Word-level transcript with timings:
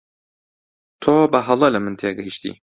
تۆ 1.01 1.15
بەهەڵە 1.31 1.67
لە 1.75 1.79
من 1.83 1.93
تێگەیشتی. 1.99 2.53